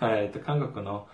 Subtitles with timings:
[0.46, 1.06] 韓国の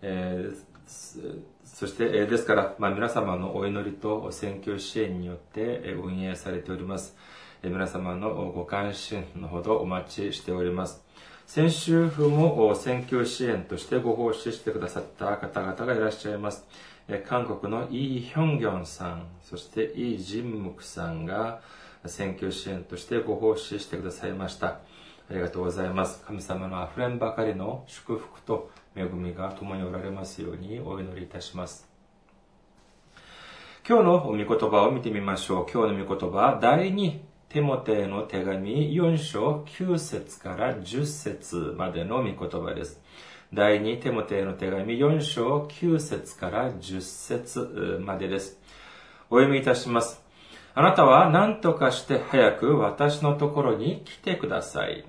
[0.01, 0.55] えー
[1.73, 7.15] そして、えですから、まあ、皆様のお祈りと選挙支援によってえ運営されております。
[7.63, 11.03] え皆様のご関心のほどお待ちしております。
[11.47, 16.63] 先週も選挙支援としてご奉仕してくださった方々がいらっしゃいます。
[17.07, 21.61] え韓国のイ・ヒョンギョンさん、そしてイ・ジンムクさんが
[22.05, 24.79] 選挙支援としてご奉仕してくださいました。
[25.29, 26.21] ありがとうございます。
[26.25, 31.89] 神様の溢れんばかりの祝福と恵みが共におられますようにお祈りいたします。
[33.87, 35.65] 今日の御言葉を見てみましょう。
[35.71, 37.19] 今日の御言葉第2
[37.49, 43.01] テモテへの手紙4章9節から10節までの御言葉です。
[43.53, 48.59] 第2テモテへの手紙4章9節から10節までです。
[49.29, 50.22] お読みいたします。
[50.75, 55.05] あなたは何とかして早く私のところに来てください。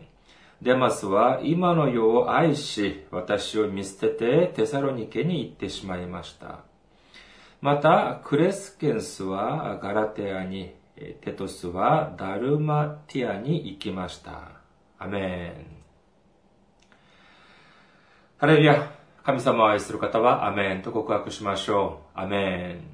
[0.61, 6.61] デマスは今の世を愛し、私を見捨ててテサロニケに行ってしまいました。
[7.61, 10.75] また、クレスケンスはガラテアに、
[11.23, 14.53] テトスはダルマティアに行きました。
[14.99, 15.85] アメン。
[18.37, 18.91] ハレルヤ、
[19.23, 22.21] 神様を愛する方はアメンと告白しましょう。
[22.21, 22.94] アメン。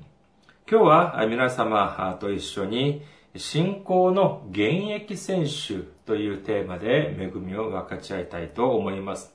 [0.70, 3.02] 今日は皆様と一緒に
[3.34, 9.34] 信仰の現役選手というテーマで恵みを分かち合いたいと思います。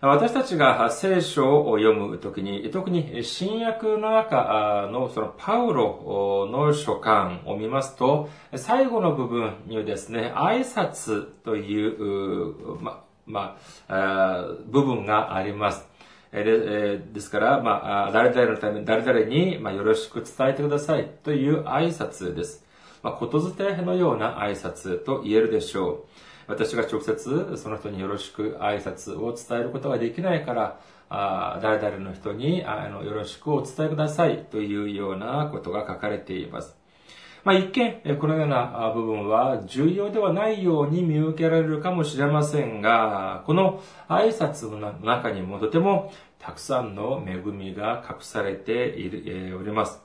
[0.00, 15.91] 私たちが聖書を読むときに、特に新約の中のそのパウロの書簡を見ますと、最後の部分にですね、挨拶という、ま、まあ、部分があります。
[16.32, 22.64] でですから、まあ、誰々のため、誰々に、まあ、よろしく伝えてくださいという挨拶です。
[23.02, 26.04] まあ、ことづてのような挨拶と言えるでしょう。
[26.46, 36.81] 私が直接その人によろしく挨拶を伝えることができないから、あ誰々の人にあのよろしくお伝えくださいというようなことが書かれています。
[37.44, 50.00] まあ、一見、このような部分は重要ではないように見受けられるかもしれませんが、この挨拶の中にもとてもたくさんの恵みが隠されている、えー、おります。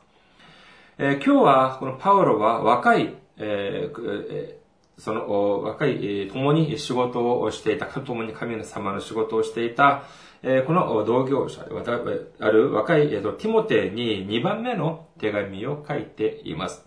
[0.97, 4.55] えー、今日はこのパウロは若い、えー、
[4.97, 10.05] その若い、共に仕事をしていた、共に神様の仕事をしていた、
[10.41, 16.83] えこの同業者ある若い、えー、ティモテに2番目の手紙を書いています。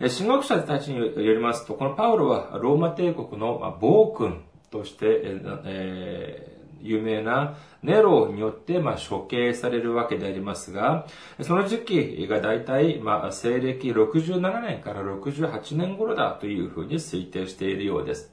[0.00, 5.20] 神学者たちによりますと、このパウロはローマ帝国の暴君として、
[5.64, 11.06] えー有名なネロによって、まあ、処刑されるわけでありますが、
[11.42, 18.32] その時期が大体、まあ、西暦67年から68年頃だというふうに推定しているようです。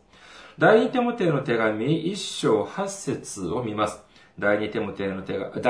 [0.58, 4.02] 第二テモテの手紙一章八節を見ます。
[4.40, 5.62] 第二テモテの手紙、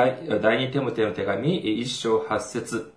[0.42, 2.94] 第二テモテの手紙一章八節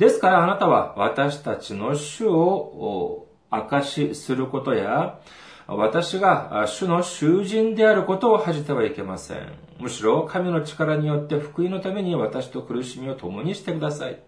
[0.00, 5.20] ですからあなたは私たちの主を証しすることや、
[5.66, 9.52] 私が主の囚人であることを恥じてはいけません。
[9.78, 14.18] むしろ神の力によって福音のために私と苦しみを共にしてください。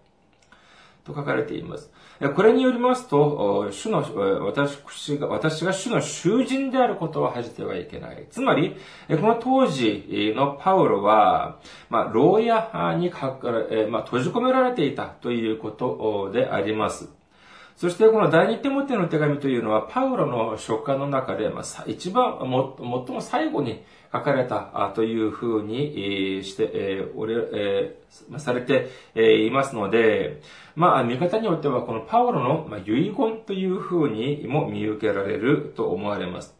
[1.05, 1.89] と書かれています。
[2.35, 4.03] これによりますと、主の、
[4.45, 8.27] 私が、私が主の囚人であることを恥じてはいけない。
[8.29, 8.75] つまり、
[9.09, 13.51] この当時のパウロは、まあ、牢屋にかか、
[13.89, 17.22] まあ、閉じ込められていたということであります。
[17.75, 28.89] そしてこの第二手モテの手紙というのは、パウロの書簡の中で、まあ、一番、最も最後に書かれたというふうにして、えー、俺、えー、されて
[29.45, 30.41] いますので、
[30.75, 36.55] まあ、見方によっては、このパウロのまあ遺言というふうにも見受けられると思われます。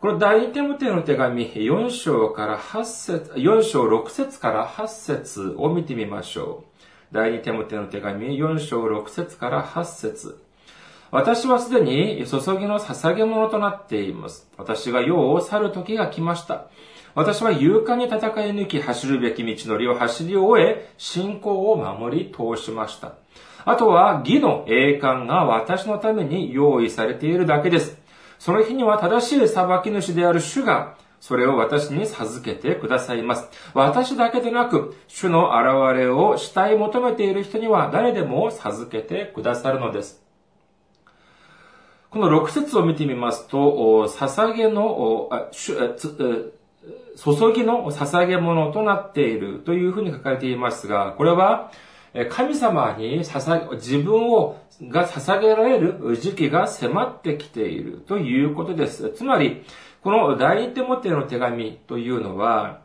[0.00, 6.73] この第二手モテの手紙、4章から8節、4章6節から8節を見てみましょう。
[7.14, 10.36] 第二手モテの手紙4章6節から8節
[11.12, 14.48] 私はすでに注ぎの捧げ物となっています。
[14.56, 16.66] 私が世を去る時が来ました。
[17.14, 18.20] 私は勇敢に戦い
[18.50, 23.12] 抜き走るべき道のりを走り終え、信仰を守り通しました。
[23.64, 27.96] あとは義の栄冠が私のために用意されているだけです。
[28.40, 30.96] その日には正しい裁き主である主が
[31.26, 33.48] それを私に授けてくださいます。
[33.72, 40.22] 私だけでなく、主の現れをしたい求めている人には誰でも授けてくださるのです。
[42.10, 45.74] この6節を見てみますと、捧げの、注
[47.54, 51.72] ぎの捧げ物となっているというふうに書かれていますが、これは
[52.30, 59.10] 神様に捧げ、自分を、が捧げられる時期が迫ってきているということです。
[59.10, 59.64] つまり、
[60.02, 62.82] この第一手モテの手紙というのは、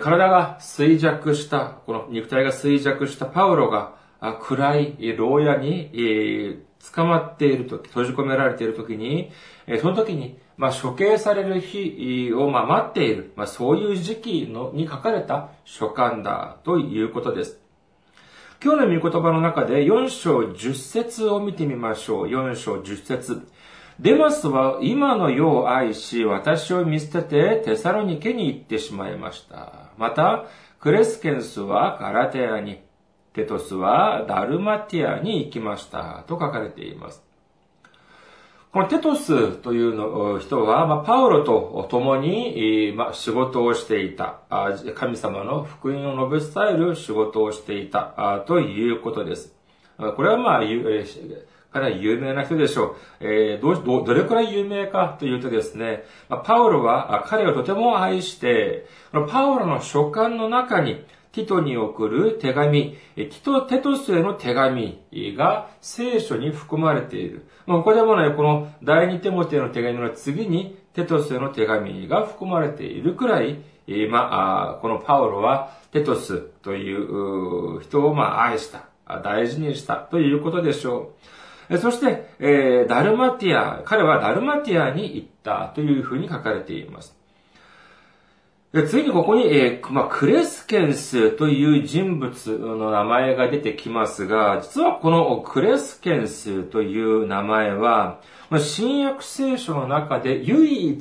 [0.00, 3.94] 体が衰弱した、この肉体が衰弱したパウロが
[4.40, 6.62] 暗い牢屋に
[6.94, 9.30] 捕まっているとき、閉じ込められているときに、
[9.82, 17.60] その時に、まあ、処刑される日を、まあ、待っている、まあ、そういう時期のに書かれた書簡だということです。
[18.62, 22.26] 今日の御言葉の中で4章10節を見てみましょう。
[22.26, 23.46] 4章10節
[24.00, 29.90] デマスは今の世を愛し、私を見捨ててテサロニケに行ってしまいました。
[29.98, 30.46] また、
[30.80, 32.80] クレスケンスはガラテアに、
[33.34, 36.24] テトスはダルマティアに行きました。
[36.26, 37.25] と書かれています。
[38.76, 44.40] このテトスというの人は、まあ、パウロと共に、まあ、仕事をしていた。
[44.94, 48.44] 神様の福音を述べ伝える仕事をしていた。
[48.46, 49.54] ということです。
[49.96, 50.60] これはまあ、
[51.72, 52.96] 彼は有名な人でしょう。
[53.20, 56.04] え、ど、ど、どれくらい有名かというとですね、
[56.44, 58.84] パウロは彼をとても愛して、
[59.30, 61.02] パウロの書簡の中に、
[61.36, 65.02] ティトに送る手紙、ティト、テトスへの手紙
[65.36, 67.46] が聖書に含まれている。
[67.66, 73.58] ここでもね、この第二テモテの手紙の次にテトスへの手紙が含まれているくらい、
[74.08, 78.88] まあ、このパウロはテトスという人をまあ愛した、
[79.22, 81.12] 大事にしたということでしょ
[81.68, 81.76] う。
[81.76, 87.15] そして、え、ダルマティア、彼はダルマティアに行ったというふうに書かれています。
[88.76, 98.20] で次にここに、えー、まあ、クレスケンスという人物の名前が出てきますが、実はこのクレスケンスという名前は、
[98.58, 101.00] 新約聖書の中で唯一、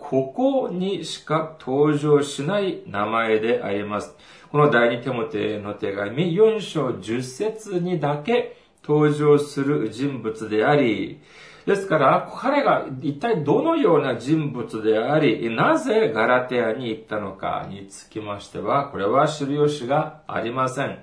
[0.00, 4.16] ここにしか登場しない名前であります。
[4.50, 11.20] この第二手モテの手紙4章10節にだけ登場する人物であり、
[11.66, 20.98] ですから、彼が一体どのような人物であり、なぜガラテアに行ったのかにつきましては、これは知る由がありません。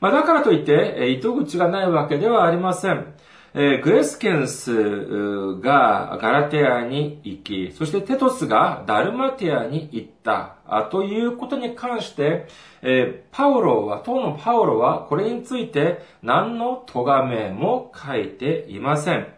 [0.00, 3.12] まあ、だからといって、糸口がないわけではありません。
[3.54, 10.56] えー、グレスケンスがガラテアに行き、そしてテトスがダルマテアに行った
[10.90, 12.46] ということに関して、
[12.82, 19.37] えー、パウロは、当のパウロはこれについて何の咎めも書いていません。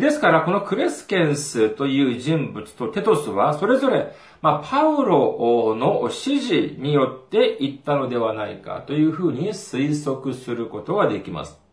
[0.00, 11.63] ですから、このクレスケンスという人物とテトスは、それぞれ、まあ、パウロの指示によって行ったのではないかというふうに推測することができます。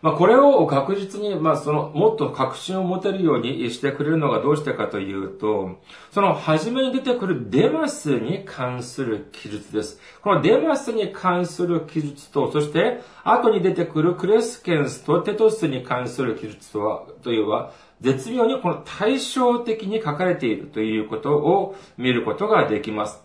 [0.00, 5.78] まあ、これを確実に、まあ、その、もっと確信を持てるようにしてくれるのがどうしてかというと、
[6.12, 10.00] その、初めに出てくるデマスに関する記述です。
[10.22, 23.20] このデマスに関する記述と、そして、後に出てくるクレスケンスとテトスに関する記述とは、というは、絶妙にこの対照的に書かれているということを見ることができます。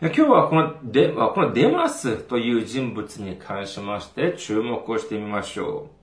[0.00, 5.99] 今日はこのデこのデマスという人物に関しまして注目をしてみましょう。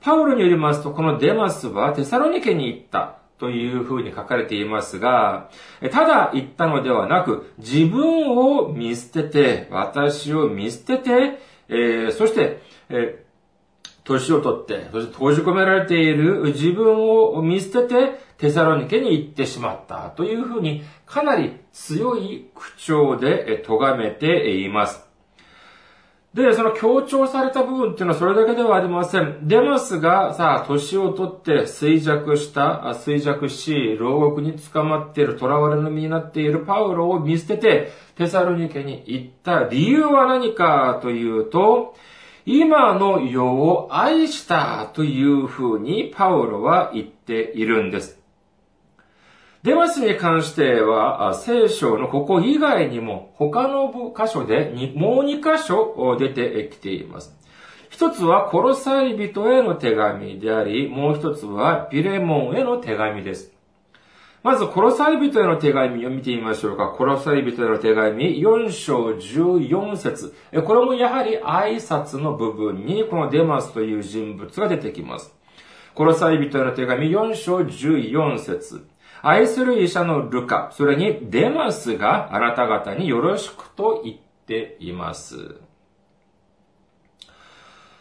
[0.00, 5.50] パウロによりますと、このデマスはテサロニケに行ったというふうに書かれていますが、
[5.90, 11.38] ただ言ったのではなく、自分を見捨てて、私を見捨てて、
[11.68, 13.28] えー、そして、えー
[14.16, 25.07] 年をとって、そして閉じ込められている自分を見捨てて、テサロニケに行ってしまったというふうに、かなり強い口調で咎めています。
[26.34, 29.48] で、その強調された部分っていうのはそれだけではありません。
[29.48, 41.94] デマスがさあ、年をとって衰弱した、衰弱し、牢獄に捕まっている、囚われの身になっているパウロを見捨てて、テサロニケに行った理由は何かというと、
[42.44, 48.17] 今の世を愛したというふうにパウロは言っているんです。
[49.64, 57.34] デマスに関しては、聖書のここ以外にも他の箇所でもう2箇所出てきています。
[57.90, 63.52] 一つはコロサイ人への手紙であり、もう一つはピレモンへの手紙です。
[64.44, 66.90] まず、コロサイ人への手紙を見てみましょうか。
[66.90, 70.32] コロサイ人への手紙4章14節
[70.64, 75.34] これもやはり挨拶の部分にこのデマスという人物が出てきます。
[75.94, 78.86] コロサイ人への手紙4章14節
[79.22, 85.56] 愛する医者のルカ、それにデマスがあなた方によろしくと言っています。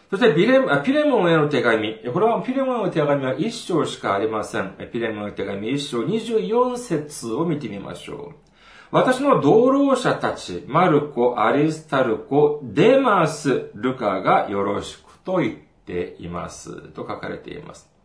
[0.09, 1.95] そしてビレ、ピレモンへの手紙。
[2.13, 4.75] これはピレモンへの手紙は一章しかありません。
[4.91, 8.47] ピレモンへの手紙一章24節を見てみましょう。
[8.89, 15.55] 私の同労者たち、マルコ、アリスタルコ、デマス、ルカがよろしくと言っ
[15.85, 16.89] ています。
[16.93, 17.96] と書かれています。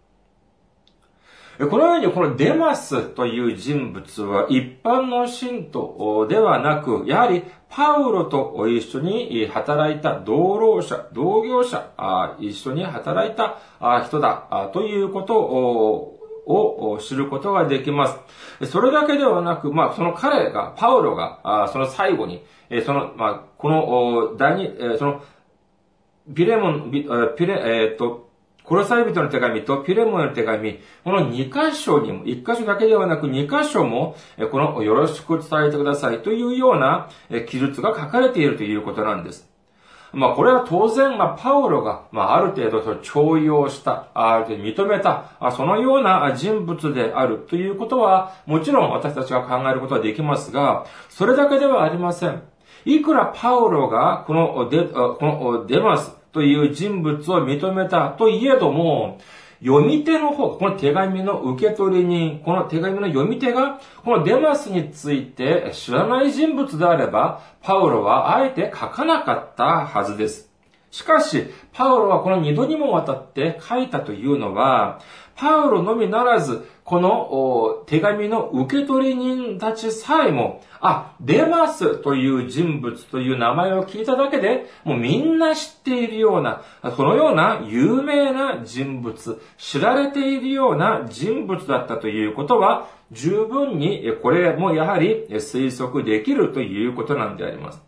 [1.71, 13.59] このようにこのデマスという人物は一般の信徒ではなく、やはりパウロと一緒に働いた同労者、同業者、一緒に働いた
[14.04, 18.09] 人だということを知ることができま
[18.61, 18.66] す。
[18.66, 22.42] それだけではなく、まあ、その彼が、パウロが、その最後に、
[22.85, 25.23] その、まあ、この、第二、その、
[26.35, 26.90] ピレモン、
[27.37, 28.32] ピレ、えっ、と、
[28.73, 34.17] コロサイ人の手紙とピレモンの手紙、この2箇所にも、1箇所だけではなく2箇所も、
[34.50, 37.11] このよろしく伝えてくださいというような
[37.50, 39.47] 記述が書かれているということなんです。
[40.14, 52.41] まあ、これは当然、まあ、パウロが、まあ、ある程度、徴用した、ある程度認めた、そのような人物であるということは、もちろん私たちが考えることはできますが、それだけではありません。
[52.87, 59.19] いくらパウロが、このデ、このデマス、という人物を認めたといえども、
[59.62, 70.51] 読み手の方、この手紙の受け取り人、この手紙の読み手が、このデマスについて知らない人物であれば、パウロはあえて書かなかったはずです。
[70.91, 75.01] しかし、パウロはこの二度にもわたって書いたというのは、
[75.35, 86.62] パウロのみならず、この手紙の受け取り人たちさえも、あ、デマスという人物という名前を聞いただけで、もうみんな知っているような、
[86.97, 97.83] そのような有名な人物、知られているような人物だったということは、十分にこれもやはり推測できるということなんであります。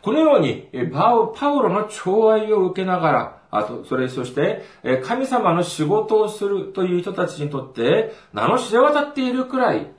[0.00, 4.62] このように、パウロの寵愛を受けながら、あと、それ、そして、
[5.04, 9.90] 神様の仕事をするという人たちにとって、名の知れ渡っているくらい、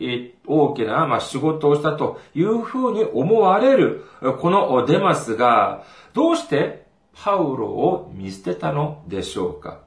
[0.47, 4.05] 大きな、ま、仕事をしたというふうに思われる、
[4.41, 5.83] このデマスが、
[6.13, 9.81] どうしてパウロを見捨てたのでしょうか？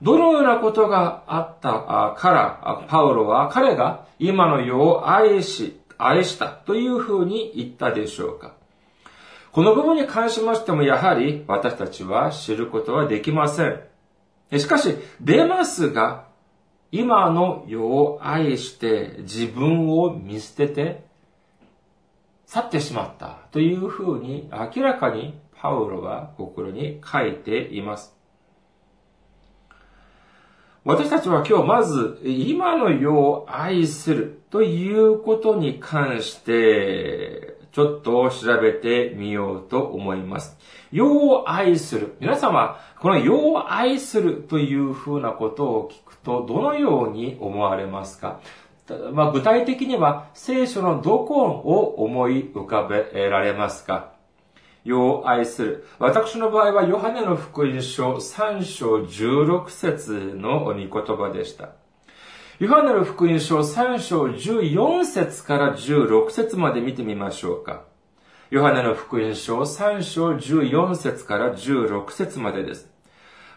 [0.00, 8.55] どのようなことがあったから、パウロは彼が今の世を愛し、愛したというふうに言ったでしょうか？
[9.56, 13.80] この部分に関しましてもやはり私たちは知ることはできません。
[14.58, 16.26] しかし、デマスが
[16.92, 21.06] 今の世を愛して自分を見捨てて
[22.44, 28.14] 去ってしまったというふうに明らかにパウロは心に書いています。
[30.84, 37.45] 私たちは今日まず今の世を愛するということに関して
[37.76, 40.56] ちょっと調べてみようと思います。
[40.90, 42.16] 世を愛する。
[42.20, 48.40] 皆様、この世を愛するというふうなことを聞くと、どのように思われますか？
[49.12, 54.14] まあ、具体的には聖書のどこを思い浮かべられますか？
[54.82, 55.86] 世を愛する。
[55.98, 61.72] 私の場合はヨハネの福音書3章16節の御言葉でした。
[62.58, 67.82] ヨハネの福音書3章14節から16節まで見てみましょうか。
[68.48, 72.90] ヨハネの福音書3章14節から16節までです。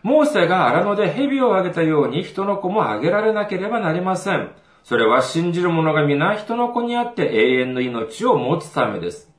[0.04, 4.52] モーセが荒野で蛇をあげたように人の子もあげられなければなりません。
[4.84, 9.32] それは信じる者が皆人の子にあって永遠の命を持つためです。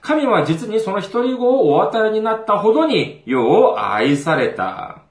[0.00, 5.01] 神は実にその一人子をお与えになったほどに世を愛された。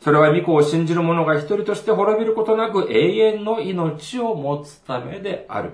[0.00, 5.72] それは御子を信じる者が一人として滅びることなく永遠の命を持つためである。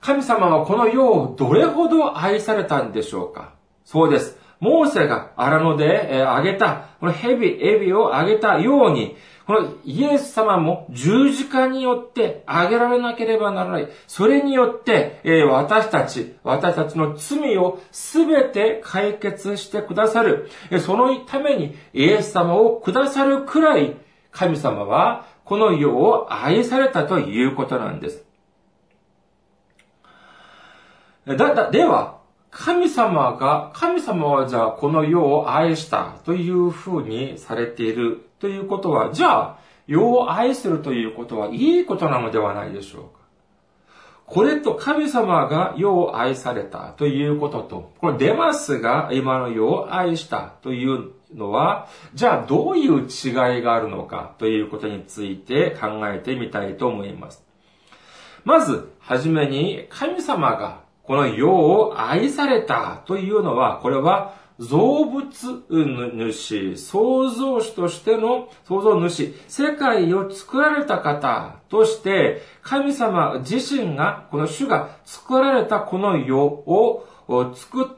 [0.00, 3.54] 神様はこの世をどれほど愛されたんでしょうか？
[3.84, 4.36] そうです。
[4.60, 13.88] モーセが荒野であげた、この蛇、エビをあげたように、このイエス様も十字架によってあげられなければならない。
[14.06, 20.48] それによって、え私たち、私たちの罪をすべて解決してくださる。
[20.80, 23.96] そのためにイエス様をくださるくらい、
[24.30, 28.24] 神様はこの世を愛されたということなんです。
[31.26, 32.20] だ、だ、では、
[32.50, 43.22] 神様が、神様はじゃあこの世を愛したというふうにされているということは、じゃあ、世を愛するということはいいことなのではないでしょうか。
[44.26, 57.44] これと神様が世を愛されたということと、このデマスが今の世を愛したというのは、じゃあどういう違いがあるのかということについて考えてみたいと思います。
[58.44, 65.24] まず、はじめに神様がこの世を愛されたというのは、これは造物
[65.68, 77.06] 主、創造主としての創造主、世界を作られた方として、神様自身が、この主が作られたこの世を
[77.54, 77.96] 作、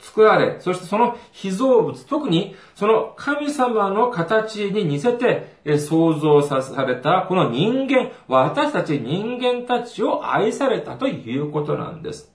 [0.00, 12.33] 作られ、そしてその被造物、特にその神様の形に似せて創造されたこの人間、私たち人間たちを愛されたということなんです。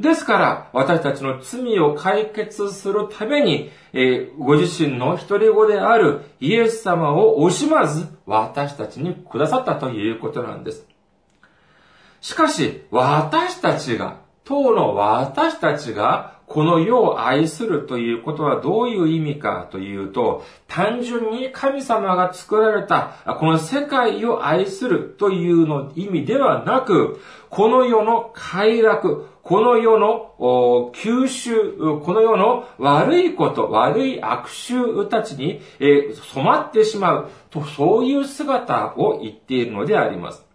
[0.00, 10.86] ですから、私たちの罪を解決するために、えー、ご自身の一人子であるイエス様を惜しまず私たちにくださったということなんです。
[12.22, 40.49] しかし、私たちが、当の私たちがこの世を愛するということはどういう意味かというと、単純に神様が作られた、この世界を愛するというの意味ではなく、この世の快楽、この世の吸収、この世の悪いこと、悪い悪臭たちに、え染まってしまうと、そういう姿を言っているのであります。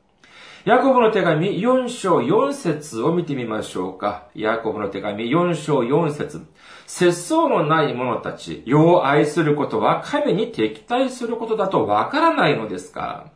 [0.65, 4.30] ヤコブの手紙4章4節を見てみましょうか。
[4.34, 6.43] ヤコブの手紙4章4節
[6.88, 13.32] 節操のない者たち、世を愛することは神に敵対することだとわからないのですか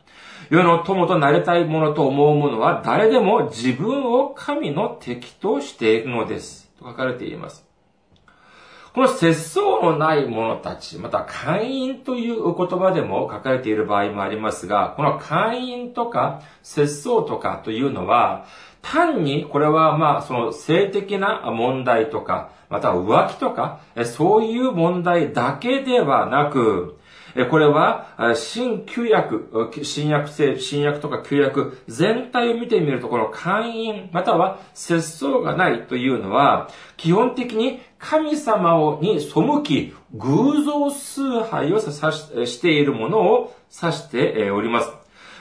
[0.50, 6.68] 世の友となりたい者と思う者は誰でも自分を神の敵としているのです。
[6.80, 7.69] と書かれています。
[8.92, 18.46] この節操のない者たち、また会員という言葉でも書かれている場合もありますが、この会員とか節操とかというのは、
[18.82, 26.96] 単にこれはまあその性的な問題とか、また浮気とか、そういう問題だけではなく、
[27.48, 39.30] これは、新旧約、新約性、新約とか旧約全体を見てみると、この会員、または節操がないというのは、基本的に神様に背
[39.62, 44.90] き、偶像崇拝をしているものを指しております。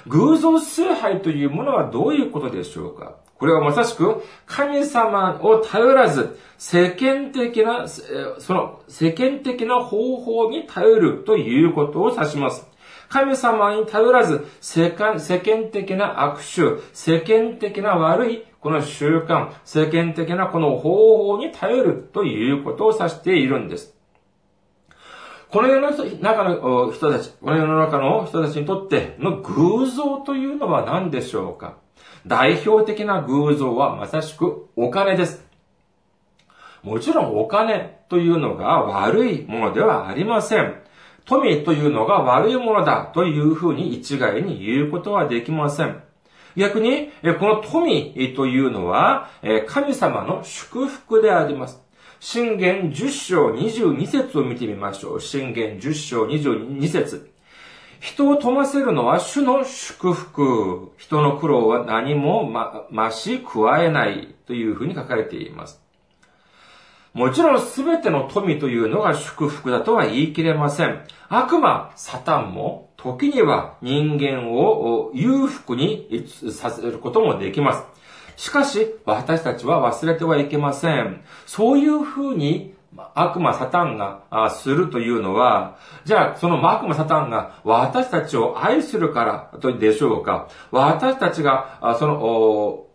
[0.08, 3.16] 偶像崇拝というものはどういうことでしょうか？
[3.38, 12.68] これはまさしく神様を頼らず、世間的な、その世間的な方法に頼るということを指します。
[13.08, 15.20] 神様に頼らず、世間
[15.72, 23.96] 的な悪臭、世間的な悪いこの習慣、世間的なこの方法に頼るということを指しているんです。
[25.50, 25.92] この世の
[26.22, 31.78] 中の人たち、この世の中の人たちにとっての偶像というのは何でしょうか？
[32.28, 35.44] 代表的な偶像はまさしくお金です。
[36.84, 40.76] もちろんお金というのが悪いものではありません。
[41.26, 46.04] 富というのが悪いものだというふうに一概に言うことはできません。
[46.60, 49.30] 逆に、この富というのは、
[49.66, 51.82] 神様の祝福であります。
[52.20, 55.22] 信玄10章22節を見てみましょう。
[55.22, 57.32] 信玄10章22節
[58.02, 60.92] 人を富ませるのは主の祝福。
[60.98, 65.82] 人の苦労は何もま、増し加えないというふうに書かれています。
[67.14, 71.06] もちろん全ての富というのが祝福だとは言い切れません。
[71.30, 77.84] 悪魔、サタンも時には人間を裕福にさせることもできます。
[78.36, 81.24] しかし、私たちは忘れてはいけません。
[81.46, 82.74] そういうふうに
[83.16, 92.86] 悪魔サタンがするというのは、じゃあその悪魔サタンが私たちを愛するからとでしょうか私たちが、その、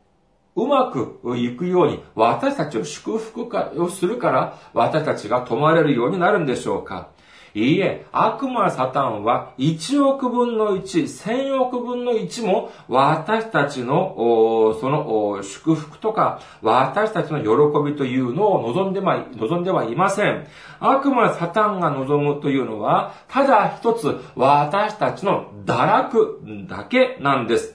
[0.57, 3.49] うまくいくように私たちを祝福
[3.83, 7.09] をするから私たちが止まれるようになるんでしょうか
[7.55, 17.47] いいえ、悪魔サタンは1億分の1、1000億分の1も私たちの、その祝福とか、私たちの喜
[17.93, 20.47] びというのを望んでは、望んではいません。
[20.81, 27.74] 悪魔サタンが望むというのは、ただ一つ私たちの堕落だけなんです。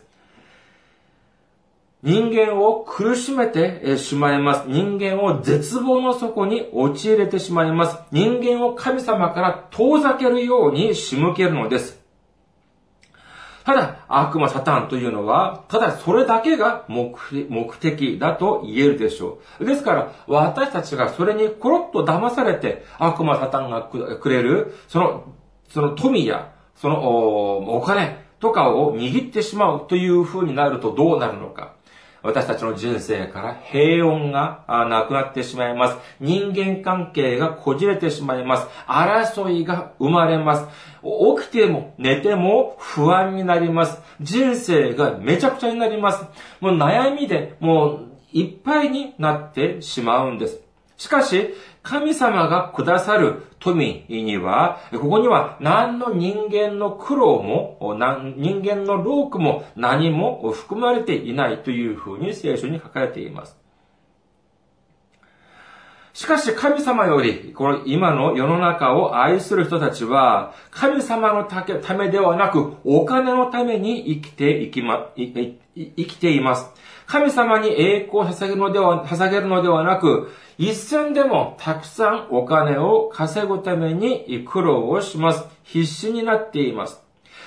[2.01, 4.63] 人間を苦しめてしまいます。
[4.67, 7.99] 人間を絶望の底に陥れてしまいます。
[8.11, 11.99] 人間を神様から遠ざけるように仕向けるのです。
[13.65, 17.13] ただ、悪魔サタンというのは、ただそれだけが目
[17.79, 19.65] 的だと言えるでしょう。
[19.65, 25.33] ですから、私たちがそれにコロッと騙されて、悪魔サタンがくれる、その、
[25.67, 31.73] その富や、そのお金とかを握ってしまうという風になるとどうなるのか。
[32.21, 35.97] 私たちの人生から平穏がなくなってしまいます。
[36.19, 38.67] 人間関係がこじれてしまいます。
[38.87, 40.67] 争いが生まれます。
[41.37, 44.01] 起きても寝ても不安になります。
[44.21, 46.25] 人生がめちゃくちゃになります。
[46.59, 50.61] もう悩みでもういっぱいになってしまうんです。
[50.99, 57.79] しかし、神様がくださる富には、ここには何の人間の苦労も、
[58.35, 63.57] 人間の労苦も何も含まれていないというふうに聖書に書かれています。
[66.11, 75.55] しかし神様より、この今の世の中を愛する人たちは、神様のためではなく、お金のために生きていきま、生
[75.95, 76.73] きています。
[77.09, 85.43] 神様に栄光を捧げるのでは、捧げるのではなく、一銭でもたくさんお金を稼ぐために苦労をします。
[85.63, 87.01] 必死になっています。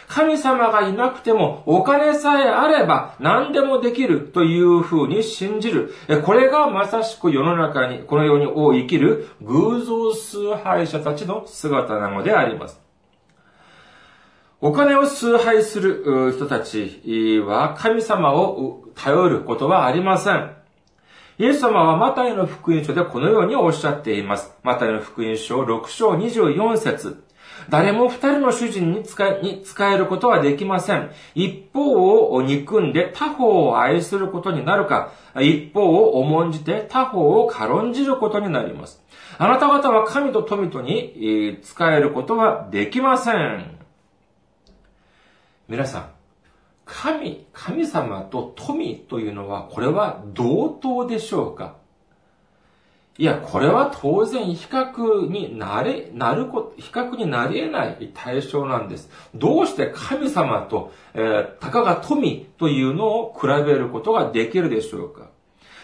[0.08, 5.94] 神様がいなくてもお金さえあれば何でもできるというふうに信じる。
[6.24, 12.80] これがまさしく世の中に、この世にを生きる偶像崇拝者たちの姿なのであります。
[14.64, 20.52] お金を崇拝する人たちは神様を頼ることはありません。
[21.38, 24.54] イエス様はマタイの福音書でこのようにおっしゃっています。
[24.62, 27.24] マタイの福音書6章24節
[27.70, 31.10] 誰も二人の主人に使えに使えることはできません。
[31.34, 39.02] 一方を憎んで他方を愛することになるか、一方を重んじて他方を軽んじることになります。
[39.38, 43.81] あなた方は神と富とに使えることはできません。
[45.72, 46.10] 皆さん、
[46.84, 51.76] 神、神様と富というのは、これは同等でしょうか？
[53.16, 59.08] いや、これは当然比較になれ、なること、比較になり得ない対象なんです。
[59.34, 65.30] どうして神様と、えー、たかが富というのを比べることができるでしょうか？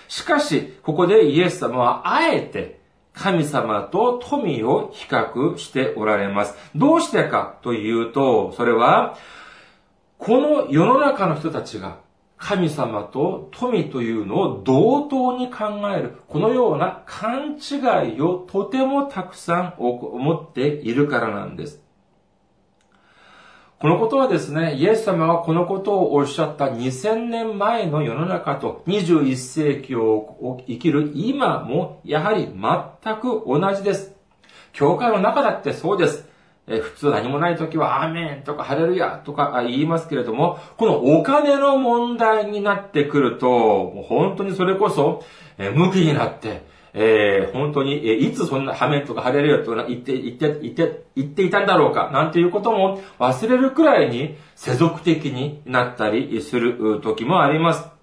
[0.06, 2.78] しかし、ここでイエス様はあえて
[3.14, 6.54] 神様と富を比較しておられます。
[6.76, 9.16] どうしてかというと、それは、
[10.18, 12.00] この世の中の人たちが
[12.36, 21.82] 神様と富というのを同等に考える、このような勘違いをとてもたくさん思っているからなんです。
[23.80, 34.16] このことはですね、イエス様はこのことをおっしゃった2000年前の世の中と21世紀を生きる今もやはり全く同じです。
[34.72, 36.27] 教会の中だってそうです。
[36.68, 45.24] え普通何もない時はアーメンとかハレルヤとか言いますけれども、このお金の問題になってくると、もう本当にそれこそ、
[45.56, 46.62] え無気になって、
[46.94, 57.97] えー、本当に、えいつそんなハメンとかハレルヤとか言って、言って、言って、言っていたんだろうか、なんていうことも忘れるくらいに世俗的になったりする時もあります。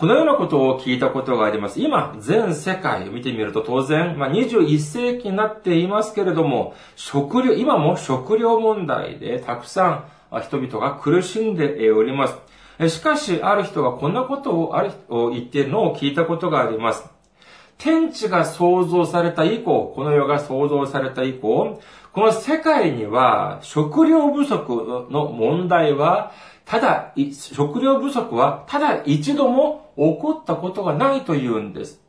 [0.00, 1.78] このようなことを聞いたことがあります。
[1.78, 12.28] 今、全世界を見てみると当然、まあ、21世紀になっていますけれども、食料、今も食料問題でたくさん人々が苦しんでおりま
[12.78, 12.88] す。
[12.88, 17.04] しかし、ある人がこんなことをあるを言っているのを聞いたことがあります。
[17.76, 21.78] 天地が創造された以降、この世が創造された以降、
[22.14, 26.32] この世界には食料不足の問題は
[26.70, 32.00] ただ、食料不足はただ一度も起こったことがないというんです。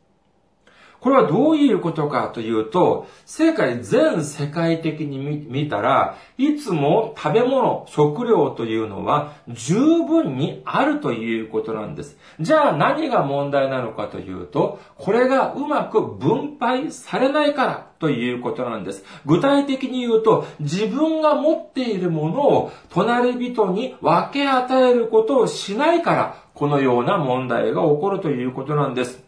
[1.02, 12.16] これはどういうことかというと、世界全世界的に見たら、いつも食べ物、食料というのは十分にあるということなんです。
[12.38, 19.04] じゃあ何が問題なのかというと、これがうまく分配されないからということなんです。
[19.26, 29.24] 具体的に言うと、自分が持っているものを隣人に分け与えることをしないから、このような問題が起こるということなんです。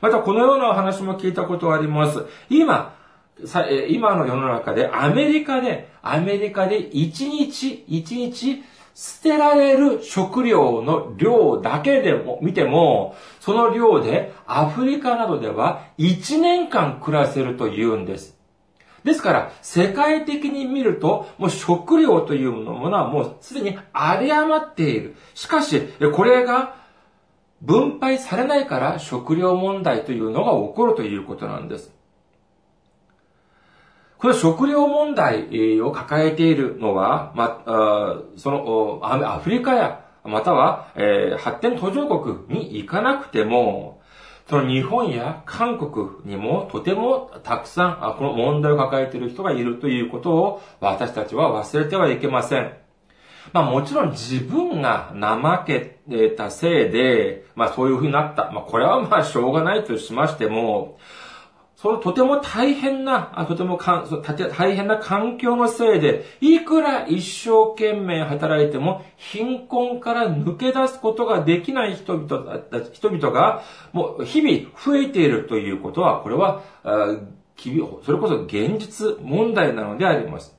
[0.00, 2.24] またこのようなお話も聞いたことがあります。
[2.50, 2.96] 今、
[3.88, 8.64] 今の世の中でアメリカで、アメリカで1日、1日
[8.96, 18.36] 捨てられる食料の量だけでも見ても、その量でアフリカなどでは1年間暮らせると言うんです。
[19.04, 25.16] ですから、世界的に見ると、もう食料というものはもうすでにあり余っている。
[25.34, 26.76] しかし、これが
[27.60, 31.92] 分配されないから食料問題というのが起こるということなんです。
[34.18, 44.00] この食料問題を抱えているのは、ま、その、アフリカや、または、えー、発展途上国に行かなくても、
[44.48, 52.72] その日本や韓国にもとてもたくさん、この問題を抱えている人がいるということを私たちは忘れてはいけません。
[53.52, 58.50] まあもちろん自分が怠けたせいで、まあそういうふうになった。
[58.50, 60.98] まあこれはまあしょうがないとしましても、
[61.82, 64.24] そのとても大変な、とてもかん
[64.56, 80.56] 大変な環境のせいで、いくら一生懸命働いても、貧困から抜け出すことができない人々人々が、もう日々増えているということは、これは、それこそ現実問題なのであります。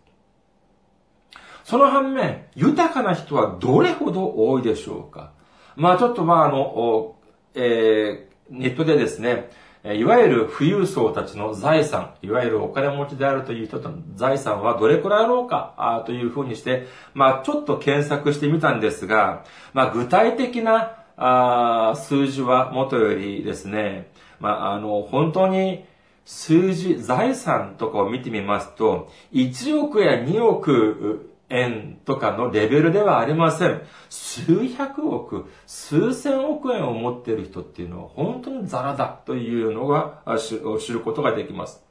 [1.63, 5.31] その反面、豊かな人はどれほど多いでしょうか
[5.77, 7.15] まあちょっとまああの、
[7.55, 9.49] えー、ネットでですね、
[9.85, 19.43] いわゆる富裕層たちの財産、いわゆるお金持ちであるという人の財産はどれくらいあろうかというふうにして、まあちょっと検索してみたんですが、
[19.73, 25.83] まあ具体的なあ数字はもとよりですね、まああの、本当に
[26.23, 33.81] 数字、財産とかを見てみますと、1億や2億円とかのレベルではありません。
[34.09, 41.83] 数百億、数千億円を持っている人っていうのは本当にザラだというのが知ることができます。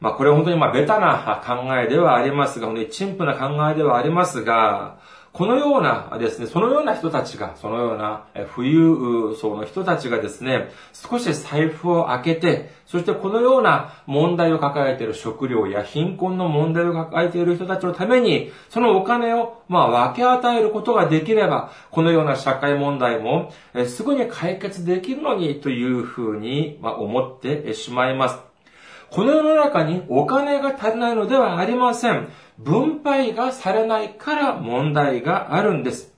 [0.00, 4.98] まあこれは本当にまあベタな考えではありますが、本当に陳腐な考えではありますが、
[5.32, 23.52] このようなですね、そのような人たちが、そのような富裕層の人たちがですね、少し財布を開けて、そしてこのような問題を抱えている食料や貧困の問題を抱えている人たちのために、そのお金を、まあ、分け与えることができれば、このような社会問題も、
[23.86, 28.51] すぐに解決できるのにというふうに、ま、思ってしまいます。
[29.12, 32.30] この世の中にお金が足りないのではありません。
[32.56, 36.14] 分配がされないから問題があるんです。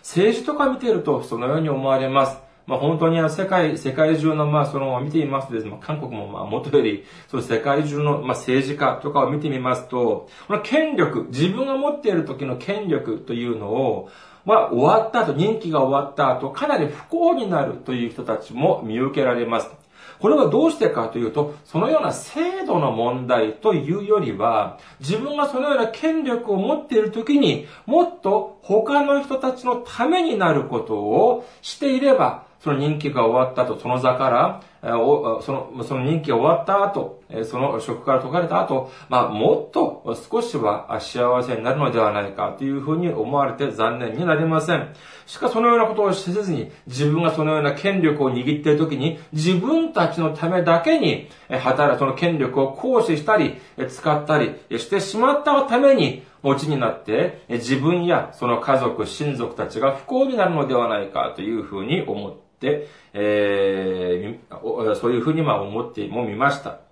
[0.00, 2.36] 政治とか見てるとそのように思われます。
[2.66, 14.10] まあ本当に世界、世界中のまあその見てみますとですね、韓国もまあ元より、その世界中のまあ政治家とかを見てみますと、この権力、自分が持っている時の権力というのを、
[14.44, 19.87] まあ終わった後、任期が終わった後、かなり不幸になるという人たちも見受けられます。
[20.20, 44.94] これはどうしてかというと、そのような制度の問題というよりは、自分がそのような権力を持っているときに、もっと他の人たちのためになることをしていれば、その任期が終わった後、その座から、その、その任期が終わった後、その職から解かれた後、まあ、もっと少しは幸せになるのではないかというふうに思われて残念になりません。
[45.26, 66.87] しかそのようなことをせずに、自分がそのような権力を握っているときに、自分たちのためだけに、働く、その権力を行使したり、使ったりしてしまったために、持ちになって、自分やその家族、親族たちが不幸になるのではないかというふうに思って、えー、そういうふうにまあ思ってもみました。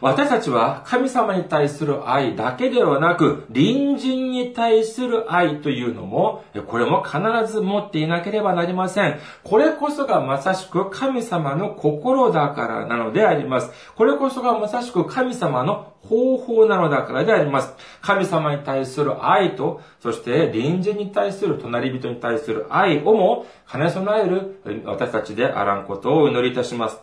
[0.00, 7.18] 私たちは神様に対する愛だけではなく、隣人に対する愛というのも、これも必
[7.52, 9.18] ず持っていなければなりません。
[9.44, 13.70] これこそがまさしく神様の心だからなのであります。
[13.94, 17.74] これこそがまさしく神様の方法なのだからであります。
[18.00, 27.02] 神様に対する愛と、そして隣人に対する、隣人に対する愛をも兼ね備える私たちであらんことをお祈りいたします。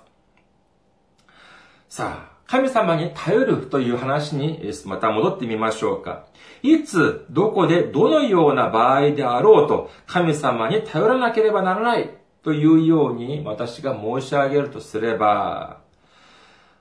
[1.90, 6.26] さあ、神様に頼るという話にまた戻ってみましょうか。
[6.64, 12.10] いつ、どこで、どのような場合であろうと、神様に頼らなければならない
[12.44, 15.82] というように私が申し上げるとすれば、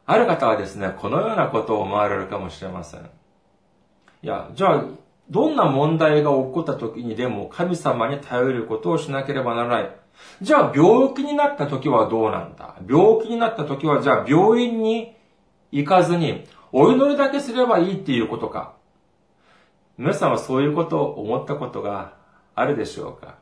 [0.06, 3.00] ある方はですね、このようなことを思われるかもしれません。
[3.00, 4.84] いや、じゃあ、
[5.28, 9.90] どんな問題が起こった時にでも神様に頼ることをしなければならない。
[10.40, 15.15] じゃあ病気になった時はどうなんだ病気になった時はじゃあ病院に
[15.72, 18.74] 行かずにお祈りだけすればいいっていうことか
[19.98, 22.14] 皆さんはそういうことを思ったことが
[22.54, 23.38] あるでしょうか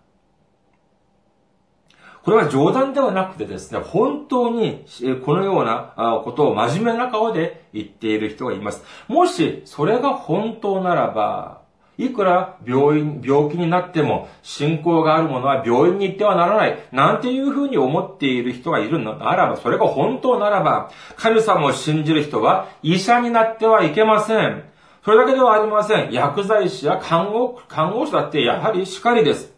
[2.24, 4.86] これは冗談ではなくてですね、本当に
[5.26, 8.82] このようなことを真面目な顔で言っている人がいます。
[9.08, 11.63] もしそれが本当ならば、
[11.96, 16.78] いくら病院、病気になっても信仰があるものは病院に行ってはならない。
[16.90, 19.16] なんていうふうに思っている人がいるの？
[19.16, 24.64] ならば、それが本当ならば、神様を信じる人は医者になってはいけません。
[25.04, 26.12] それだけではありません。
[26.12, 29.52] 薬剤師や看護、看護師だってやはりしかりです。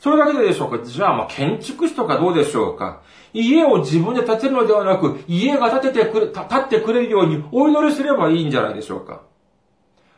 [0.00, 0.84] それだけででしょうか？
[0.84, 3.02] じゃあ、まあ、建築士とかどうでしょうか？
[3.32, 9.22] 家を自分で建てるのではなく、家が建ててくれ、建ってくれるようにお祈りすればいいんじゃないでしょうか？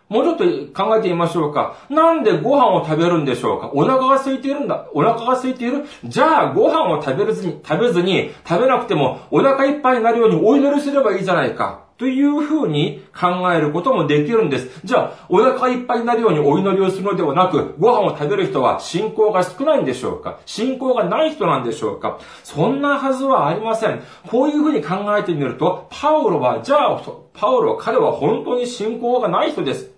[0.09, 0.37] もうちょっ
[0.73, 1.77] と考えてみましょうか。
[1.91, 4.87] なんでご飯を食べるんでしょうかお腹が空いているんだ。
[4.95, 11.87] お腹が空いているじゃあご飯を食べずに、食べずに、食べなくてもお腹いっぱいになるようにお祈りすればいいじゃないか。
[11.99, 14.81] というふうに考えることもできるんです。
[14.85, 24.03] じゃあ、お腹いっぱいになるようにお祈りをするのではなく、ご飯を食べる人は信仰が少ないんでしょうか信仰がない人なんでしょうかそんなはずはありません。
[24.29, 29.96] こういうふうに考えてみると、パウロは、じゃあ、パウロ、彼は本当に信仰がない人です。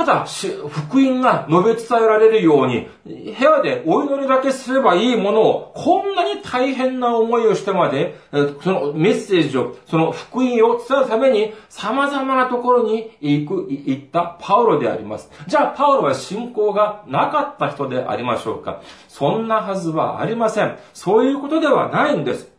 [0.00, 8.18] ただ、福音が述べ伝えられるように、部屋でお祈りだけすればいいものを、こんなに大変な思いをしてまで、
[8.62, 15.30] そのメッセージを、その福音を伝えるために、様々なところに行く、行ったパウロであります。
[15.46, 18.80] じゃあ、パウロは信仰がなかった人でありましょうか？
[19.06, 20.78] そんなはずはありません。
[20.94, 22.50] そういうことではないんです。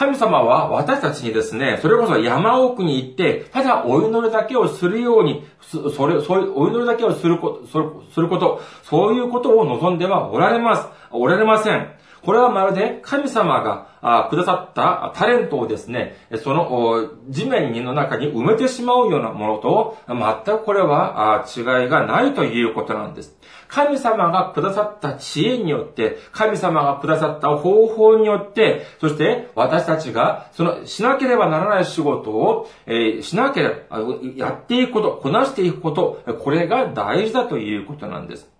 [0.00, 10.88] 神様は私たちにですね、それこそ山奥に行って、ただお祈りだけをするように、それ、そういう、お祈りだけをすること、すること、そういうことを望んではおられます。
[11.10, 11.92] おられません。
[12.24, 23.36] これはまるで神様がくださったタレントをですね、その地面の中に埋めてしまうようなものと、全くこれは違いがないということなんです。
[23.68, 34.00] 神様がくださった知恵によって、神様がくださった方法によって、そして私たちが、その、しなければならない仕事を、えー、しなければ、
[34.36, 38.50] やっていくこと、こなしていくこと、これが大事だということなんです。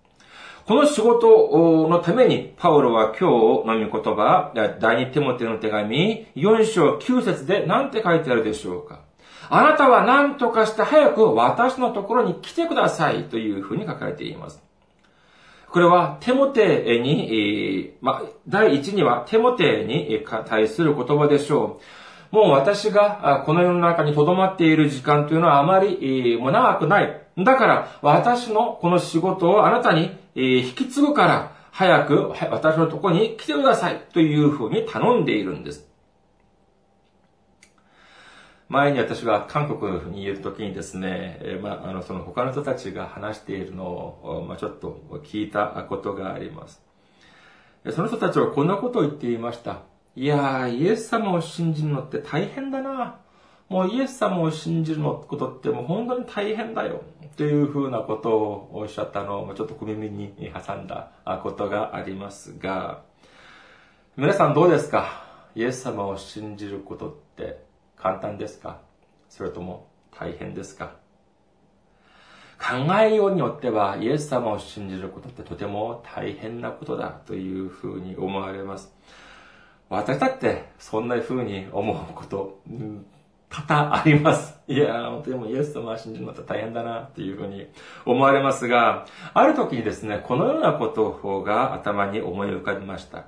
[0.71, 9.01] この仕事のために、パウロは今日の御言葉、第二テモテの手紙、4章9節で何て書いてあるでしょうか
[9.49, 14.63] あなたは何とかして早く私のところに来てくださいというふうに書かれています。
[15.69, 21.81] これはテモテに、ま第一にはテモテに対する言葉でしょ
[22.31, 22.35] う。
[22.37, 27.20] もう私がこの世の中に留まっている時間というのはあまりもう長くない。
[27.37, 35.91] だから私のこの仕事をあなたに引き継ぐから早く私のとこに来てくださいというふうに頼んでいるんです。
[38.71, 46.81] 前に私が韓国にいる時にですね、え、まあ、あの、その他の人たちが話しているのを、まあ、ちょっと聞いたことがあります。
[47.89, 49.81] その人たちはこんなことを言っていました。
[50.15, 53.19] いやー、イエス様を信じるのって大変だな。
[53.71, 57.03] もうイエス様を信じるのことってもう本当に大変だよ。
[57.37, 63.03] というふうなことをおっしゃったのをちょっと小耳に挟んだことがありますが、
[64.17, 65.23] 皆さんどうですか？
[65.55, 67.63] イエス様を信じることって
[67.95, 68.81] 簡単ですか？
[69.29, 69.87] それとも
[70.19, 70.91] 大変ですか？
[72.59, 78.93] 考えようによってはイエス様を信じることってとても大変なことだというふうに思われます。
[79.87, 82.59] 私だってそんなふうに思うこと、
[83.51, 84.57] 多々あります。
[84.67, 87.67] いや、本当にもイエス様を信じるのって大変だなっていうふうに
[88.05, 93.25] 思われますが、ある時にですね、このようなことが頭に思い浮かびました。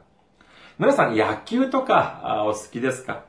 [0.80, 3.26] 皆さん野球とかお好きですか？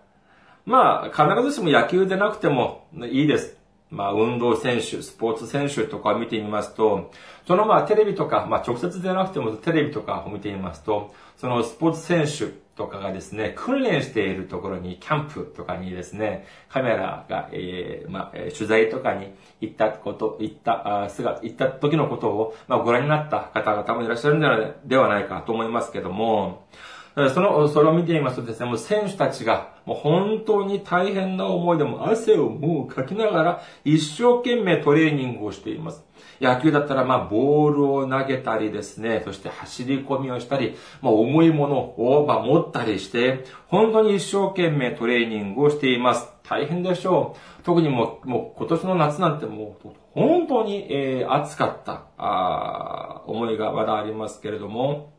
[0.64, 3.58] まあ、必ずしも野球でなくてもいいです。
[3.90, 7.12] まあ、運動選手、スポーツ選手とか見てみますと、
[7.46, 26.66] そのまあ、テレビとか、まあ、直接でなくてもテレビとかを見てみますと、そのスポーツ選手とかがですね、訓練しているところに、キャンプとかにですね、カメラが、えー、まあ、取材とかに行ったこと、行った、姿、行った時のことを、まあ、ご覧になった方々もいらっしゃるんではないかと思いますけども、
[27.32, 36.04] その、それを見てみますとですね、もう選手たちが、もう本当に大変な思いでも汗をもうかきながら、一生懸命トレーニングをしています。
[36.40, 46.28] 野球だったら、まあ、ボールを投げたりですね、そして走り込みをしたり、まあ、重いものを、まあ、持ったりして、本当に一生懸命トレーニングをしています。
[46.42, 47.62] 大変でしょう。
[47.62, 55.13] 特にもう、もう今年の夏なんてもう、本当に、えー、暑かった、あ思いがまだありますけれども、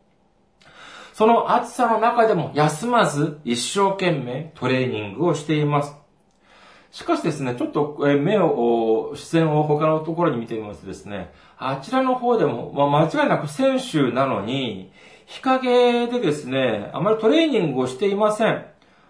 [1.15, 5.95] その暑さの中でも休まず一生懸命トレーニングをしています。
[6.91, 14.91] しかしですね、ちょっと目を、視線を他のところに見てみますとですね、あちらの方でも、まあ、間違いなく選手なのに、
[15.25, 18.65] 日陰でですね、あまりトレーニングをしていません。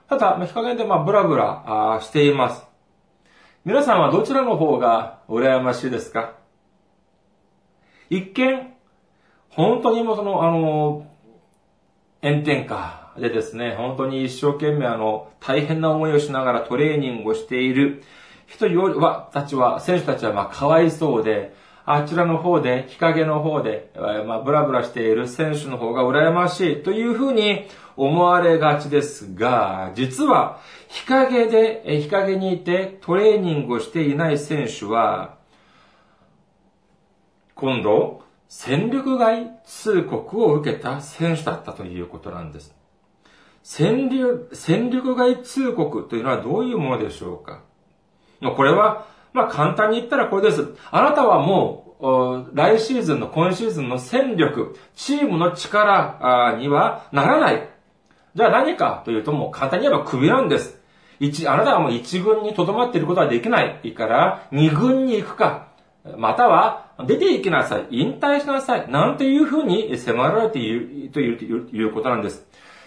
[0.07, 2.67] ただ、日陰でまあブラブラしています。
[3.65, 6.35] 皆さんはどちらの方が羨ましいですか？
[8.11, 8.75] 一見、
[9.49, 11.07] 本当にもその、あの、
[12.25, 18.01] 炎天下でですね、本当に一生懸命あの、大変な思いをしながらトレーニングをしている
[18.47, 21.53] 人よりは、たちは、選手たちはまあかわいそうで、
[21.85, 23.91] あちらの方で、日陰の方で、
[24.25, 35.35] まあ、ブラブラしている選手の方が羨ましいというふうに思われがちですが、実は、日陰で、日陰にいてトレーニングをしていない選手は、
[37.53, 38.24] 今度、
[38.57, 42.73] 戦力外通告を受けた選手だったということなんです。
[43.63, 47.63] 戦力、戦力外通告というのはどういうものでしょうか？
[48.55, 50.73] これは、まあ簡単に言ったらこれです。
[50.89, 57.69] あなたはもう、来シーズンの、今シーズンの戦力、チームの力にはならない。
[58.35, 60.79] じゃあ何かというともう簡単に言えば首なんです。
[61.19, 65.74] 一、あなたはもう一軍に留まっていることはできないから、二軍に行くか、
[66.17, 72.45] または、出て行きなさい、引退しなさい、なんていうふうに迫られているということなんです。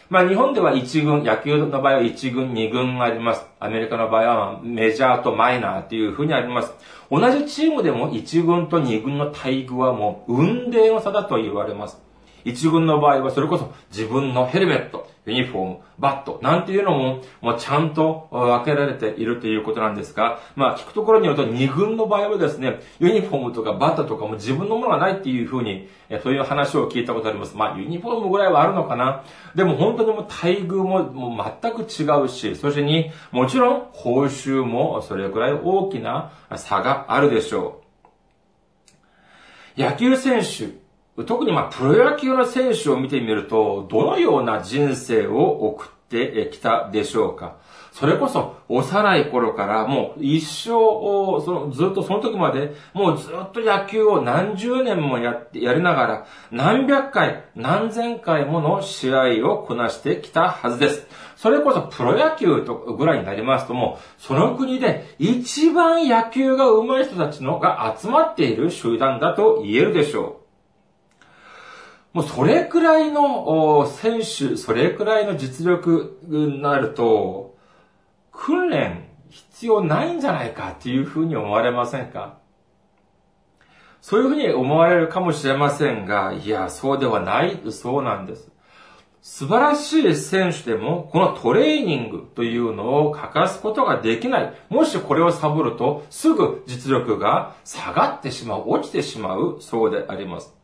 [0.09, 3.45] まあ日本では1軍、野球の場合は1軍、2軍があります。
[3.61, 6.73] アメリカの場合はメジャーとマイナーっていうふうにあります。
[7.11, 12.01] 同じチームでも1軍と2軍の待遇はもう運命の差だと言われます。
[12.47, 25.89] 1軍の場合はそれこそ自分のヘルメット、ユニフォーム、バット、なんていうのも、もうちゃんと分けられているということなんですが、まあ聞くところによると2軍の場合はですね、ユニフォームとかバットとかも自分のものがないっていうふうに、
[26.23, 27.57] そういう話を聞いたことあります。
[27.57, 29.25] まあユニフォームぐらいはあるのかな。
[29.55, 37.83] でも本当にもう待遇ももう全く違うし、そしてに、もちろん報酬もそれくらい大きな差があるでしょ
[39.77, 39.81] う。
[39.81, 40.88] 野球選手、
[41.25, 47.57] 特にまあ、プロ野球の選手を見てみると、どのような人生を送ってきたでしょうか。
[47.93, 61.09] それこそ、幼い頃からもう一生を、そのずっとその時まで、もうずっと野球を何十年もやって、やりながら、何百回、何千回もの試合をこなしてきたはずです。
[61.35, 70.48] それこそプロ野球とぐらいになりますともう、その国で一番野球が上手い人たちのが集まっている集団だと言えるでしょう。
[72.19, 77.57] もうそれくらいの選手、それくらいの実力になると、
[78.33, 82.39] 訓練必要ないんじゃないかっていうふうに思われませんか？
[84.01, 88.51] そういうふうに思われるかもしれませんが、いや、そうではない、そうなんです。
[89.23, 94.53] 素晴らしい選手でも、このトレーニングというのを欠かすことができない。
[94.71, 100.58] もしこれをサボると、すぐ実力が下がってしまう、落ちてしまう、そうであります。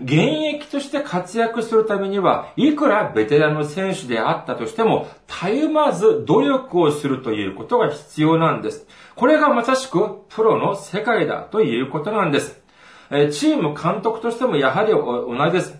[0.00, 0.14] 現
[0.54, 8.86] 役として活躍するためには、いくらベテランの選手であったとしても、たゆまず努力をするということが必要なんです。
[9.14, 12.60] これがまさしくプロの世界だということなんです。
[13.30, 15.78] チーム監督としてもやはり同じです。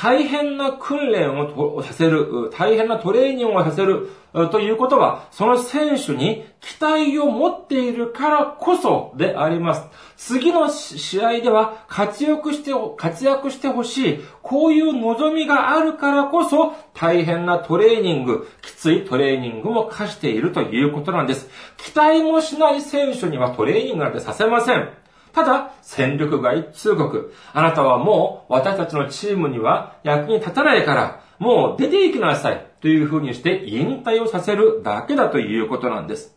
[0.00, 4.08] 大変な訓練をさせる、大変なトレーニングをさせる
[4.52, 9.88] ということは、その選手に期待を持っているからこそであります。
[10.16, 14.20] 次の試合では活躍して、活躍してほしい。
[14.40, 21.50] こういう望みがあるからこそ、大変なトレーニング、きついトレーニングも課しているということなんです。
[21.76, 24.90] 期待もしない選手にはトレーニングなんてさせません。
[25.38, 27.32] ただ、戦力外通告。
[27.52, 32.66] あなたはもう私たちのチームには役に立たないから、もう出て行きなさい。
[32.80, 36.36] というふうにして引退をさせるだけだということなんです。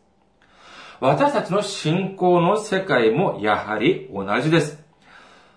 [1.00, 4.84] 私たちの信仰の世界もやはり同じです。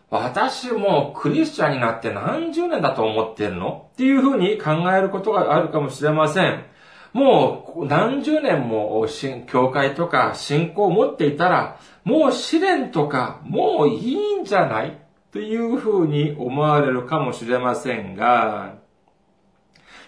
[0.09, 3.89] 私もクリスチャンになって何十年だと思ってるの？
[3.93, 6.65] っていうふうに考えることがあるかもしれません。
[7.13, 9.07] もう何十年も
[9.47, 14.99] 教会とか信仰を持っていたら、もう試練とかもういいんじゃない？
[15.33, 18.77] というふうに思われるかもしれませんが、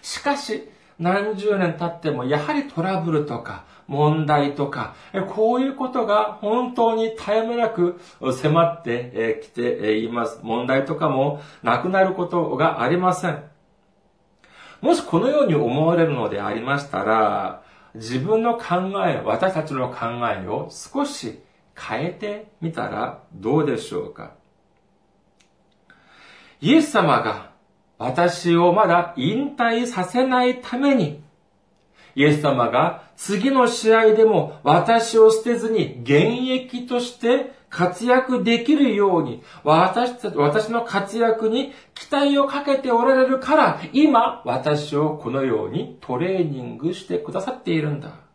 [0.01, 0.69] しかし、
[0.99, 4.95] 何十年経ってもやはりトラブルとか問題とか、
[5.35, 7.99] こういうことが本当に絶え間なく
[8.31, 10.39] 迫ってきています。
[10.43, 13.43] 問題とかもなくなることがありません。
[14.81, 17.63] もしこのように思われるのでありましたら、
[17.95, 21.41] 自分の考え、私たちの考えを少し
[21.77, 24.31] 変えてみたらどうでしょうか？
[26.59, 27.51] イエス様が
[27.99, 31.21] 私をまだ引退させないために、
[32.15, 48.26] イエス様が次の試合でも私を捨てずに現役として活躍できるように、私私の活躍に期待をかけておられるから、今、私をこのようにトレーニングしてくださっているんだ。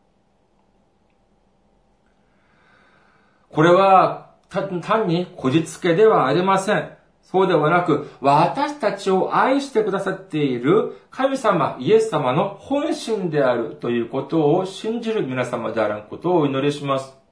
[3.53, 6.91] これは、単にこじつけではありません。
[7.23, 17.23] そうではなく、私たちを愛してくださっている神様、イエス様の本心であるということを信じる皆様であることをお祈りします。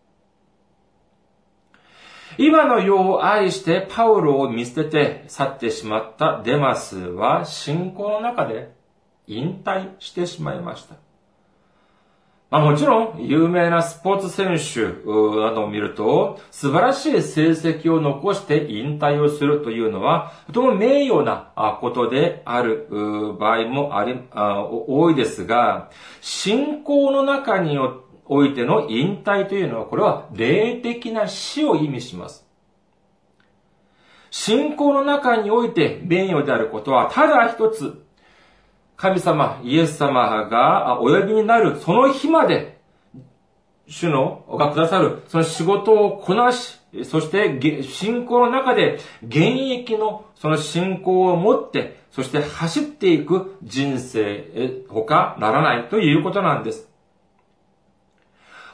[2.38, 8.72] 今の世を愛してパウロを見捨てて去ってしまったデマスは信仰の中で
[9.26, 11.09] 引退してしまいました。
[12.50, 22.88] まあもちろん、有名なスポーツ選手などを見ると、素晴らしい成績を残して引退をするというのは、とても名誉なことである
[23.38, 25.90] 場合もあり、多いですが、
[26.20, 27.78] 信仰の中に
[28.26, 32.44] おいての引退というのは、これは霊的な死を意味します。
[34.32, 38.02] 信仰の中において名誉であることは、ただ一つ、
[39.00, 42.78] 神様、イエス様がお呼びになるその日まで、
[43.86, 56.86] 主のがくださるその仕事をこなし、そして信仰の中で現役のその信仰を持って、そして走っていく人生ほかならないということなんです。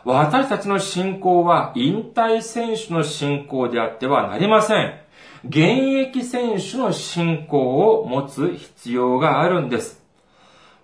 [0.05, 4.99] 私たちの信仰は引退選手の信仰であってはなりません。
[5.45, 5.59] 現
[6.01, 10.05] 役選手の信仰を持つ必要があるんです。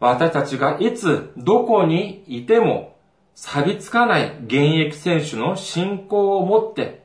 [0.02, 2.96] 私たちがいつ、どこにいても、
[3.36, 7.04] 錆びつかない現役選手の信仰を持って、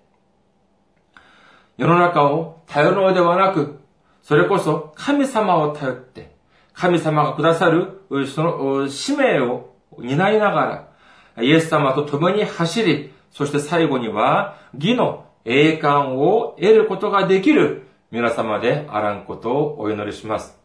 [1.78, 3.80] 世の中を頼るのではなく、
[4.24, 6.36] それこそ神様を頼って、
[6.74, 10.90] 神様がくださる、その使命を担いなが
[11.36, 20.60] ら、イエス様と共に走り、そして最後には、義の栄冠を得ることができる皆様であらんことをお祈りします。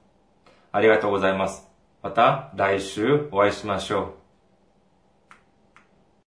[0.72, 1.71] ありがとうございます。
[2.02, 4.21] また来週お会いしましょう。